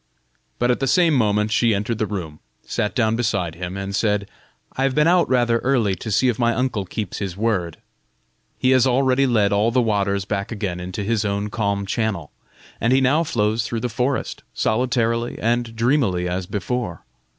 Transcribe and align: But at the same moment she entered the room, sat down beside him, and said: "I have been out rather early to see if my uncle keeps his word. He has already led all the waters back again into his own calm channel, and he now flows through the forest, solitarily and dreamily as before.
But 0.57 0.71
at 0.71 0.79
the 0.79 0.87
same 0.87 1.13
moment 1.13 1.51
she 1.51 1.75
entered 1.75 1.99
the 1.99 2.07
room, 2.07 2.39
sat 2.65 2.95
down 2.95 3.15
beside 3.15 3.53
him, 3.53 3.77
and 3.77 3.95
said: 3.95 4.27
"I 4.75 4.81
have 4.81 4.95
been 4.95 5.05
out 5.05 5.29
rather 5.29 5.59
early 5.59 5.93
to 5.97 6.09
see 6.11 6.27
if 6.27 6.39
my 6.39 6.55
uncle 6.55 6.85
keeps 6.85 7.19
his 7.19 7.37
word. 7.37 7.77
He 8.57 8.71
has 8.71 8.87
already 8.87 9.27
led 9.27 9.53
all 9.53 9.69
the 9.69 9.79
waters 9.79 10.25
back 10.25 10.51
again 10.51 10.79
into 10.79 11.03
his 11.03 11.23
own 11.23 11.51
calm 11.51 11.85
channel, 11.85 12.31
and 12.79 12.91
he 12.91 12.99
now 12.99 13.23
flows 13.23 13.63
through 13.67 13.81
the 13.81 13.89
forest, 13.89 14.41
solitarily 14.55 15.37
and 15.37 15.75
dreamily 15.75 16.27
as 16.27 16.47
before. 16.47 17.03